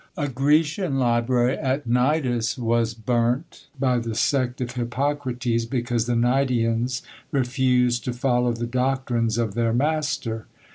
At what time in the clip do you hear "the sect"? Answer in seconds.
3.99-4.59